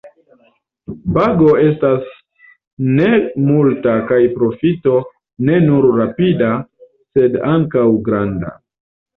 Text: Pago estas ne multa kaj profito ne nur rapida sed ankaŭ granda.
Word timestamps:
Pago 1.17 1.49
estas 1.63 2.07
ne 3.01 3.09
multa 3.51 3.93
kaj 4.13 4.19
profito 4.39 4.97
ne 5.51 5.61
nur 5.69 5.89
rapida 6.01 6.51
sed 7.19 7.39
ankaŭ 7.55 7.89
granda. 8.11 8.57